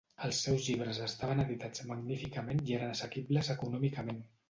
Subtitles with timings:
[0.27, 4.23] Els seus llibres estaven editats magníficament i eren assequibles econòmicament.